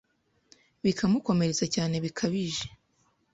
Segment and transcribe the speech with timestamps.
[0.83, 2.65] bikamukomeretsa cyane bikabije